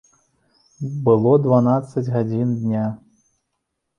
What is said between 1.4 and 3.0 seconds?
дванаццаць гадзін дня.